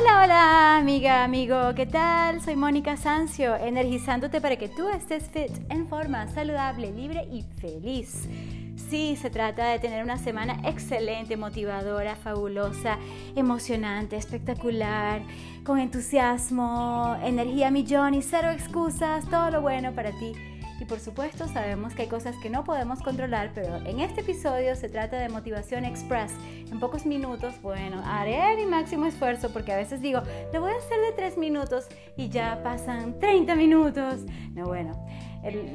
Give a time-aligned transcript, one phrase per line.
[0.00, 2.40] Hola, hola, amiga, amigo, ¿qué tal?
[2.40, 8.28] Soy Mónica Sancio, energizándote para que tú estés fit, en forma, saludable, libre y feliz.
[8.76, 12.96] Sí, se trata de tener una semana excelente, motivadora, fabulosa,
[13.34, 15.22] emocionante, espectacular,
[15.64, 21.48] con entusiasmo, energía millón y cero excusas, todo lo bueno para ti y por supuesto
[21.48, 25.28] sabemos que hay cosas que no podemos controlar, pero en este episodio se trata de
[25.28, 26.32] motivación express.
[26.70, 30.76] En pocos minutos, bueno, haré mi máximo esfuerzo porque a veces digo, lo voy a
[30.76, 34.20] hacer de tres minutos y ya pasan 30 minutos.
[34.52, 34.92] No, bueno.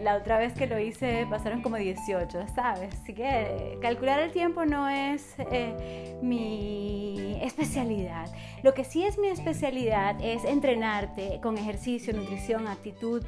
[0.03, 2.93] la otra vez que lo hice pasaron como 18, ¿sabes?
[3.01, 8.29] Así que calcular el tiempo no es eh, mi especialidad.
[8.61, 13.23] Lo que sí es mi especialidad es entrenarte con ejercicio, nutrición, actitud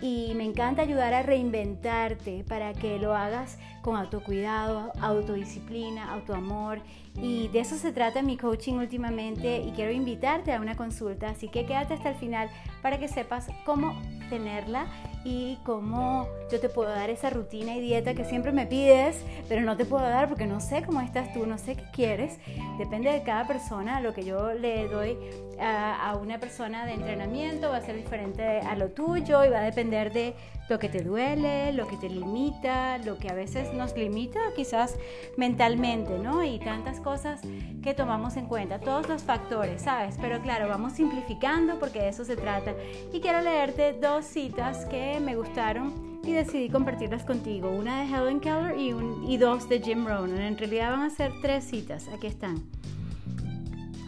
[0.00, 6.80] y me encanta ayudar a reinventarte para que lo hagas con autocuidado, autodisciplina, autoamor.
[7.14, 11.48] Y de eso se trata mi coaching últimamente y quiero invitarte a una consulta, así
[11.48, 12.50] que quédate hasta el final
[12.82, 14.86] para que sepas cómo tenerla
[15.24, 19.62] y cómo yo te puedo dar esa rutina y dieta que siempre me pides, pero
[19.62, 22.38] no te puedo dar porque no sé cómo estás tú, no sé qué quieres.
[22.78, 25.18] Depende de cada persona, lo que yo le doy
[25.60, 29.58] a, a una persona de entrenamiento va a ser diferente a lo tuyo y va
[29.58, 30.34] a depender de
[30.68, 34.96] lo que te duele, lo que te limita, lo que a veces nos limita quizás
[35.36, 36.42] mentalmente, ¿no?
[36.42, 37.40] Y tantas cosas
[37.82, 40.16] que tomamos en cuenta, todos los factores, ¿sabes?
[40.20, 42.74] Pero claro, vamos simplificando porque de eso se trata.
[43.12, 47.70] Y quiero leerte dos citas que me gustaron y decidí compartirlas contigo.
[47.70, 50.36] Una de Helen Keller y, dos de Jim Rohn.
[50.36, 52.08] En realidad van a ser tres citas.
[52.08, 52.62] Aquí están.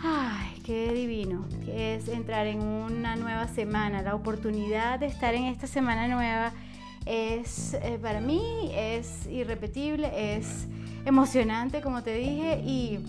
[0.03, 5.45] Ay, qué divino, que es entrar en una nueva semana, la oportunidad de estar en
[5.45, 6.53] esta semana nueva
[7.05, 10.69] es eh, para mí es irrepetible, es
[11.05, 13.00] emocionante como te dije y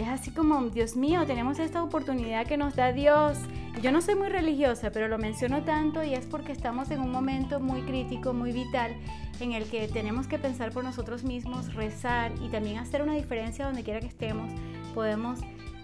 [0.00, 3.38] es así como, Dios mío, tenemos esta oportunidad que nos da Dios.
[3.80, 7.10] Yo no soy muy religiosa, pero lo menciono tanto y es porque estamos en un
[7.10, 8.96] momento muy crítico, muy vital,
[9.40, 13.66] en el que tenemos que pensar por nosotros mismos, rezar y también hacer una diferencia
[13.66, 14.52] donde quiera que estemos.
[14.94, 15.40] Podemos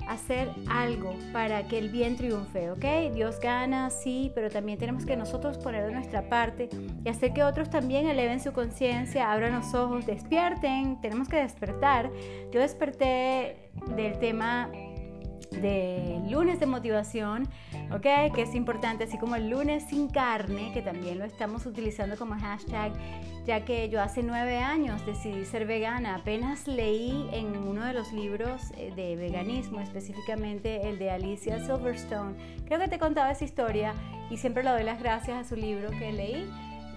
[0.08, 3.12] hacer algo para que el bien triunfe, ¿ok?
[3.14, 6.68] Dios gana, sí, pero también tenemos que nosotros poner de nuestra parte
[7.04, 12.10] y hacer que otros también eleven su conciencia, abran los ojos, despierten, tenemos que despertar.
[12.52, 14.70] Yo desperté del tema
[15.50, 17.48] de lunes de motivación,
[17.92, 18.32] ¿ok?
[18.34, 22.34] Que es importante, así como el lunes sin carne, que también lo estamos utilizando como
[22.34, 22.92] hashtag,
[23.46, 26.16] ya que yo hace nueve años decidí ser vegana.
[26.16, 32.34] Apenas leí en uno de los libros eh, de veganismo, específicamente el de Alicia Silverstone.
[32.66, 33.94] Creo que te contaba esa historia
[34.30, 36.50] y siempre le doy las gracias a su libro que leí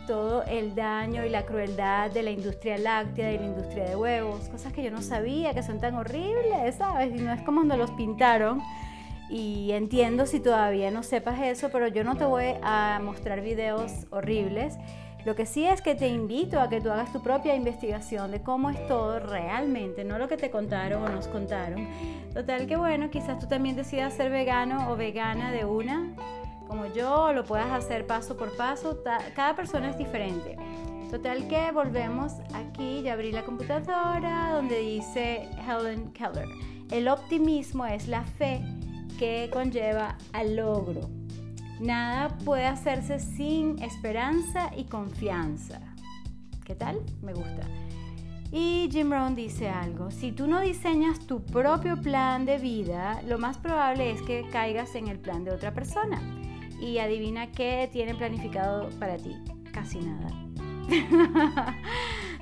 [0.06, 4.50] todo el daño y la crueldad de la industria láctea, de la industria de huevos,
[4.50, 7.14] cosas que yo no sabía que son tan horribles, ¿sabes?
[7.16, 8.62] Y no es como nos los pintaron.
[9.34, 13.92] Y entiendo si todavía no sepas eso, pero yo no te voy a mostrar videos
[14.12, 14.78] horribles.
[15.26, 18.44] Lo que sí es que te invito a que tú hagas tu propia investigación de
[18.44, 21.88] cómo es todo realmente, no lo que te contaron o nos contaron.
[22.32, 26.14] Total que bueno, quizás tú también decidas ser vegano o vegana de una
[26.68, 29.00] como yo, lo puedas hacer paso por paso.
[29.36, 30.58] Cada persona es diferente.
[31.10, 36.48] Total que volvemos aquí, ya abrí la computadora donde dice Helen Keller.
[36.92, 38.62] El optimismo es la fe
[39.18, 41.10] que conlleva al logro.
[41.80, 45.80] Nada puede hacerse sin esperanza y confianza.
[46.64, 47.02] ¿Qué tal?
[47.22, 47.68] Me gusta.
[48.52, 53.40] Y Jim Rohn dice algo, si tú no diseñas tu propio plan de vida, lo
[53.40, 56.22] más probable es que caigas en el plan de otra persona
[56.80, 59.36] y adivina qué tienen planificado para ti.
[59.72, 60.30] Casi nada.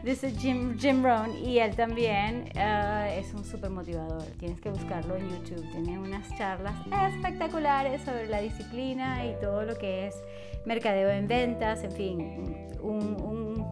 [0.03, 4.23] Dice Jim, Jim Rohn y él también eh, es un súper motivador.
[4.39, 5.63] Tienes que buscarlo en YouTube.
[5.71, 6.73] Tiene unas charlas
[7.13, 10.15] espectaculares sobre la disciplina y todo lo que es
[10.65, 13.63] mercadeo en ventas, en fin, un,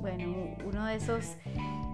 [0.00, 1.36] bueno, uno de esos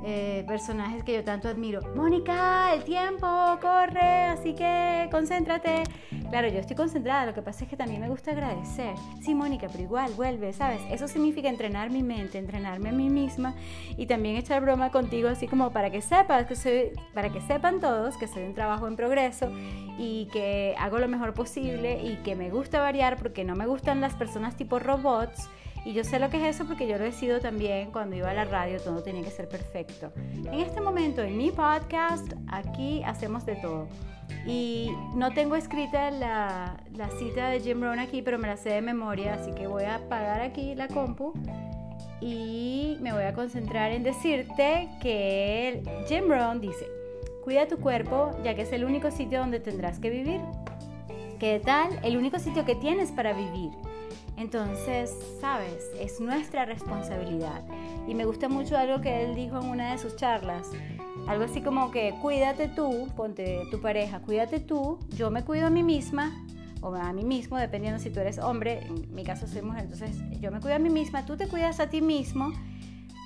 [0.04, 1.80] eh, personajes que yo tanto admiro.
[1.94, 3.26] Mónica, el tiempo
[3.60, 5.84] corre, así que concéntrate.
[6.30, 8.94] Claro, yo estoy concentrada, lo que pasa es que también me gusta agradecer.
[9.22, 10.82] Sí, Mónica, pero igual, vuelve, ¿sabes?
[10.90, 13.54] Eso significa entrenar mi mente, entrenarme a mí misma
[13.96, 17.80] y también echar broma contigo, así como para que sepas, que soy, para que sepan
[17.80, 19.50] todos que soy un trabajo en progreso
[19.98, 24.00] y que hago lo mejor posible y que me gusta variar porque no me gustan
[24.00, 25.48] las personas tipo robots
[25.86, 28.28] y yo sé lo que es eso porque yo lo he sido también cuando iba
[28.28, 30.12] a la radio, todo tenía que ser perfecto.
[30.34, 33.86] En este momento, en mi podcast, aquí hacemos de todo.
[34.48, 36.76] Y no tengo escrita la,
[37.20, 39.94] cita de Jim Rohn aquí, pero me la sé de memoria, así que voy a
[39.94, 41.34] apagar aquí la compu
[42.20, 46.84] y me voy a concentrar en decirte que Jim Rohn dice,
[47.44, 50.40] cuida tu cuerpo ya que es el único sitio donde tendrás que vivir.
[51.38, 52.00] ¿Qué tal?
[52.02, 53.70] El único sitio que tienes para vivir.
[54.36, 57.64] Entonces, sabes, es nuestra responsabilidad.
[58.06, 60.70] Y me gusta mucho algo que él dijo en una de sus charlas.
[61.26, 65.70] Algo así como que cuídate tú, ponte tu pareja, cuídate tú, yo me cuido a
[65.70, 66.44] mí misma
[66.82, 70.16] o a mí mismo, dependiendo si tú eres hombre, en mi caso soy mujer, entonces
[70.40, 72.52] yo me cuido a mí misma, tú te cuidas a ti mismo.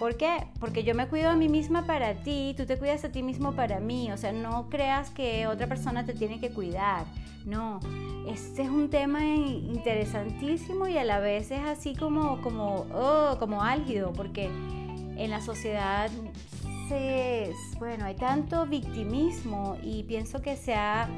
[0.00, 0.48] ¿Por qué?
[0.58, 3.52] Porque yo me cuido a mí misma para ti, tú te cuidas a ti mismo
[3.52, 7.04] para mí, o sea, no creas que otra persona te tiene que cuidar.
[7.44, 7.78] No,
[8.26, 13.62] este es un tema interesantísimo y a la vez es así como, como, oh, como
[13.62, 14.46] álgido, porque
[15.16, 16.10] en la sociedad
[17.78, 21.08] bueno, hay tanto victimismo y pienso que se ha,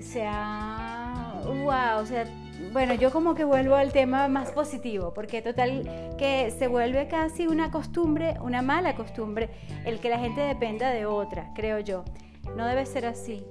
[0.00, 2.26] se ha, wow, o sea,
[2.72, 7.46] bueno, yo como que vuelvo al tema más positivo, porque total que se vuelve casi
[7.46, 9.50] una costumbre, una mala costumbre,
[9.84, 12.04] el que la gente dependa de otra, creo yo.
[12.56, 13.44] No debe ser así.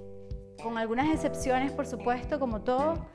[0.64, 3.06] Con algunas excepciones, por supuesto, como todo,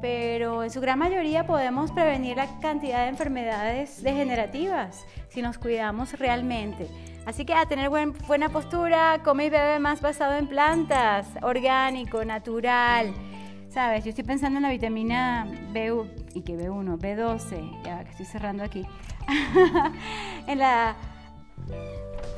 [0.00, 6.18] pero en su gran mayoría podemos prevenir la cantidad de enfermedades degenerativas si nos cuidamos
[6.18, 6.88] realmente.
[7.24, 13.14] Así que a tener buena postura, come y bebe más basado en plantas, orgánico, natural.
[13.72, 14.04] ¿Sabes?
[14.04, 16.04] Yo estoy pensando en la vitamina B
[16.34, 18.84] y que B1, B12, ya que estoy cerrando aquí.
[20.46, 20.94] en la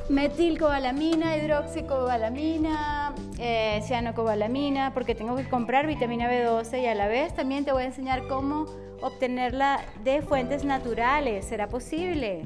[0.07, 7.65] metilcobalamina, hidroxicobalamina, eh, cianocobalamina, porque tengo que comprar vitamina B12 y a la vez también
[7.65, 8.67] te voy a enseñar cómo
[9.01, 11.43] obtenerla de fuentes naturales.
[11.43, 12.43] ¿Será posible?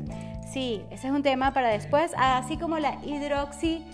[0.52, 3.86] Sí, ese es un tema para después, así como la hidroxi.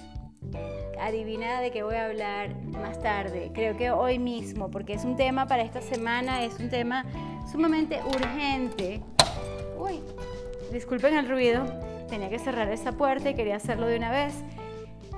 [1.06, 5.16] Adivina de qué voy a hablar más tarde, creo que hoy mismo, porque es un
[5.16, 7.06] tema para esta semana, es un tema
[7.52, 9.04] sumamente urgente.
[9.78, 10.02] Uy,
[10.74, 11.64] disculpen el ruido,
[12.10, 14.34] tenía que cerrar esa puerta y quería hacerlo de una vez.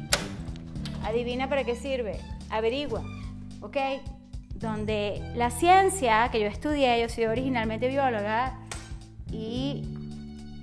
[1.05, 2.19] Adivina para qué sirve
[2.51, 3.05] averigua,
[3.61, 3.77] ¿ok?
[4.59, 8.59] Donde la ciencia que yo estudié, yo soy originalmente bióloga
[9.31, 9.83] y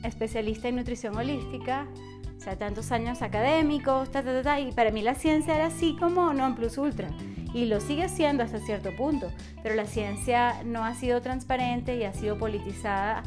[0.03, 1.87] especialista en nutrición holística,
[2.35, 5.95] o sea, tantos años académicos, ta, ta, ta, y para mí la ciencia era así
[5.99, 7.09] como non plus ultra.
[7.53, 9.31] Y lo sigue siendo hasta cierto punto,
[9.61, 13.23] pero la ciencia no ha sido transparente y ha sido politizada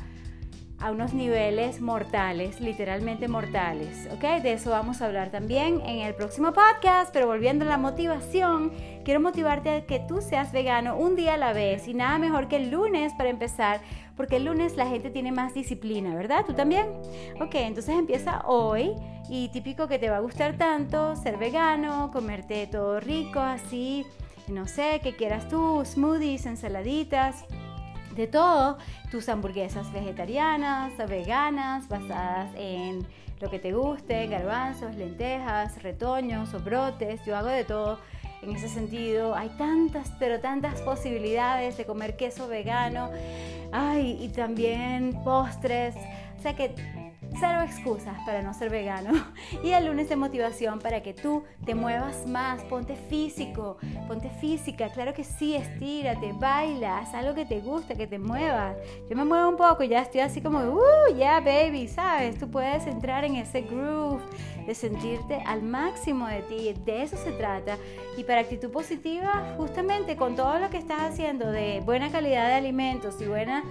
[0.81, 4.43] a unos niveles mortales, literalmente mortales, ¿ok?
[4.43, 8.73] De eso vamos a hablar también en el próximo podcast, pero volviendo a la motivación,
[9.05, 12.49] quiero motivarte a que tú seas vegano un día a la vez y nada mejor
[12.49, 13.81] que el lunes para empezar,
[14.17, 16.45] porque el lunes la gente tiene más disciplina, ¿verdad?
[16.47, 16.87] ¿Tú también?
[17.41, 18.93] Ok, entonces empieza hoy
[19.31, 24.05] y típico que te va a gustar tanto ser vegano, comerte todo rico, así,
[24.49, 27.45] no sé, que quieras tú, smoothies, ensaladitas
[28.17, 28.79] de todo,
[29.11, 33.07] tus hamburguesas vegetarianas, veganas, basadas en
[33.41, 38.01] lo que te guste, garbanzos, lentejas, retoños o brotes, yo hago de todo
[38.43, 39.35] en ese sentido.
[39.35, 43.11] Hay tantas, pero tantas posibilidades de comer queso vegano,
[43.73, 45.95] ay, y también postres,
[46.39, 46.75] o sea que
[47.39, 49.13] Cero excusas para no ser vegano.
[49.63, 52.63] Y el lunes de motivación para que tú te muevas más.
[52.65, 53.77] Ponte físico,
[54.09, 54.89] ponte física.
[54.89, 58.77] Claro que sí, estírate, baila, haz algo que te gusta, que te muevas.
[59.09, 62.39] Yo me muevo un poco ya estoy así como, uh, yeah, baby, ¿sabes?
[62.39, 64.23] Tú puedes entrar en ese groove
[64.67, 66.75] de sentirte al máximo de ti.
[66.85, 67.77] De eso se trata.
[68.17, 72.55] Y para actitud positiva, justamente con todo lo que estás haciendo de buena calidad de
[72.55, 73.63] alimentos y buena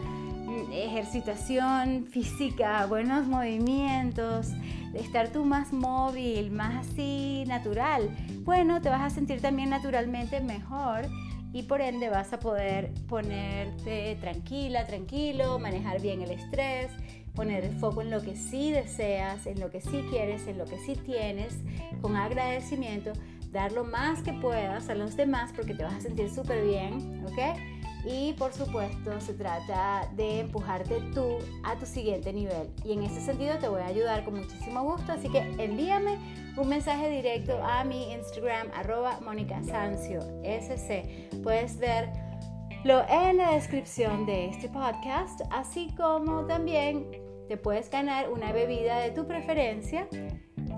[0.72, 4.48] ejercitación física, buenos movimientos,
[4.94, 8.10] estar tú más móvil, más así natural,
[8.44, 11.08] bueno, te vas a sentir también naturalmente mejor
[11.54, 16.92] y por ende vas a poder ponerte tranquila, tranquilo, manejar bien el estrés,
[17.34, 20.66] poner el foco en lo que sí deseas, en lo que sí quieres, en lo
[20.66, 21.58] que sí tienes,
[22.02, 23.14] con agradecimiento,
[23.52, 27.24] dar lo más que puedas a los demás porque te vas a sentir súper bien,
[27.26, 27.58] ¿ok?
[28.06, 32.70] Y por supuesto se trata de empujarte tú a tu siguiente nivel.
[32.84, 35.12] Y en ese sentido te voy a ayudar con muchísimo gusto.
[35.12, 36.20] Así que envíame
[36.56, 41.42] un mensaje directo a mi Instagram arroba Mónica Sancio SC.
[41.42, 45.42] Puedes verlo en la descripción de este podcast.
[45.50, 47.10] Así como también
[47.48, 50.08] te puedes ganar una bebida de tu preferencia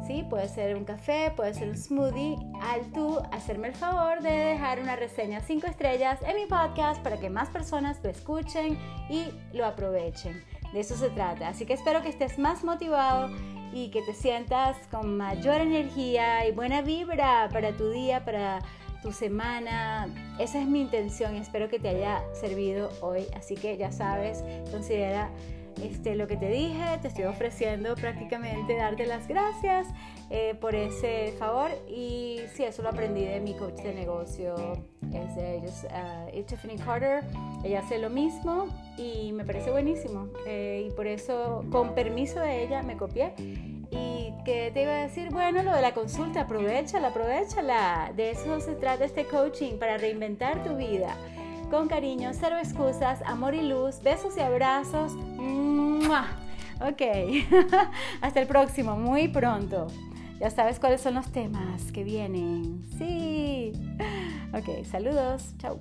[0.08, 0.26] ¿sí?
[0.30, 4.80] Puede ser un café, puede ser un smoothie, al tú hacerme el favor de dejar
[4.80, 9.66] una reseña 5 estrellas en mi podcast para que más personas lo escuchen y lo
[9.66, 10.44] aprovechen.
[10.74, 11.50] De eso se trata.
[11.50, 13.30] Así que espero que estés más motivado
[13.74, 18.60] y que te sientas con mayor energía y buena vibra para tu día, para
[19.04, 20.08] tu semana.
[20.40, 23.26] Esa es mi intención y espero que te haya servido hoy.
[23.36, 25.30] Así que ya sabes, considera
[25.84, 29.88] este, lo que te dije, te estoy ofreciendo prácticamente darte las gracias
[30.29, 31.72] eh, por ese favor.
[31.88, 34.55] Y sí, eso lo aprendí de mi coach de negocio,
[35.13, 35.62] es de
[36.34, 37.24] uh, Tiffany Carter,
[37.63, 38.67] ella hace lo mismo
[38.98, 40.27] y me parece buenísimo.
[40.46, 43.34] Eh, y por eso con permiso de ella me copié.
[43.89, 48.60] Y que te iba a decir, bueno, lo de la consulta, aprovechala, aprovechala, de eso
[48.60, 51.15] se trata este coaching para reinventar tu vida.
[51.70, 55.14] Con cariño, cero excusas, amor y luz, besos y abrazos.
[56.80, 57.02] Ok,
[58.22, 59.88] hasta el próximo, muy pronto.
[60.40, 62.86] Ya sabes cuáles son los temas que vienen.
[62.98, 63.74] Sí.
[64.54, 65.56] Ok, saludos.
[65.58, 65.80] Chao.